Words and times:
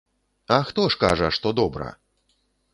А 0.55 0.57
хто 0.69 0.85
ж 0.95 0.99
кажа, 1.05 1.29
што 1.37 1.55
добра? 1.63 1.93